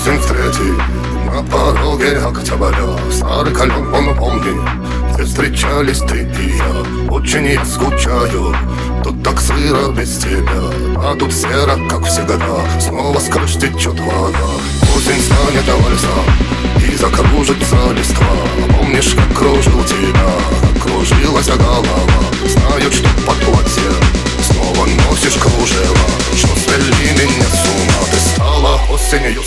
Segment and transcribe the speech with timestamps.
[0.00, 0.78] Осень встретит
[1.26, 4.56] на пороге октября Старый колен он помнит,
[5.12, 8.56] где встречались ты и я Очень я скучаю,
[9.04, 10.62] тут так сыро без тебя
[10.96, 12.38] А тут серо, как всегда
[12.80, 14.38] Снова с крыш течет вода
[14.96, 16.24] Осень станет вальсом
[16.78, 18.26] и закружится листва
[18.78, 20.32] Помнишь, как кружил тебя,
[20.62, 22.00] как кружилась голова
[22.46, 23.36] Знаю, что под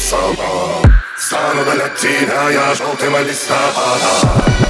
[0.03, 0.81] samba
[1.17, 4.62] Stanowe lecina, ja żółtym listopad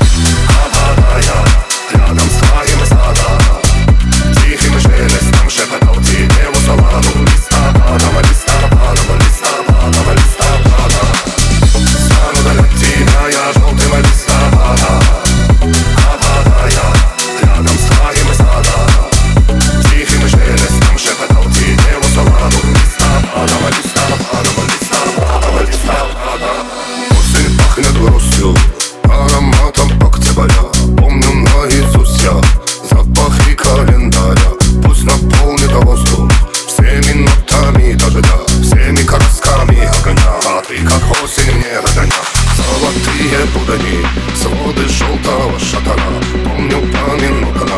[27.84, 28.56] пахнет грустью,
[29.04, 30.64] ароматом октября
[30.98, 32.42] Помню наизусть я.
[32.90, 34.52] Запахи календаря
[34.84, 36.32] Пусть наполнит воздух.
[36.68, 40.34] Всеми нотами дождя Всеми красками огня.
[40.46, 42.14] А ты как осень мне родня.
[42.56, 46.22] Золотые будани, своды желтого шатана.
[46.44, 47.78] Помню поминутно,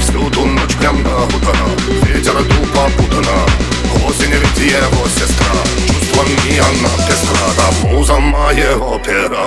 [0.00, 1.54] всюду ночь прям до утра.
[2.06, 3.32] Ветер дул попутно,
[4.06, 5.92] осень ведь его сестра.
[6.12, 9.41] Чувствами она пестра, да муза моего пера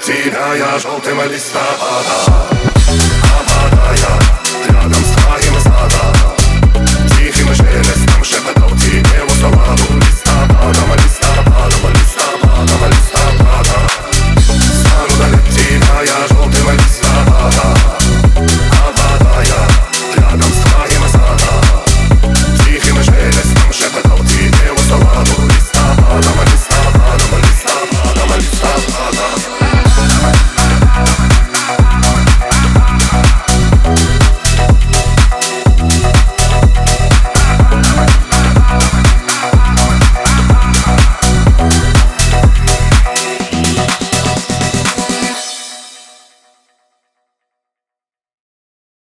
[0.00, 2.53] Tina, ja żółtym listopada